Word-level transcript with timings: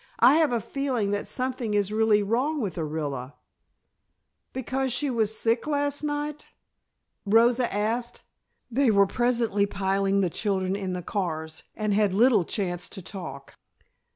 "I 0.17 0.37
have 0.37 0.51
a 0.51 0.59
feeling 0.59 1.11
that 1.11 1.27
something 1.27 1.75
is 1.75 1.91
really 1.91 2.23
wrong 2.23 2.59
with 2.59 2.73
Orilla." 2.75 3.35
"Because 4.51 4.91
she 4.91 5.11
was 5.11 5.37
sick 5.37 5.67
last 5.67 6.01
night?" 6.03 6.47
Rosa 7.23 7.71
asked. 7.71 8.21
They 8.71 8.89
were 8.89 9.05
presently 9.05 9.67
piling 9.67 10.21
the 10.21 10.29
children 10.31 10.75
in 10.75 10.93
the 10.93 11.03
cars 11.03 11.61
and 11.75 11.93
had 11.93 12.15
little 12.15 12.45
chance 12.45 12.89
to 12.89 13.03
talk. 13.03 13.53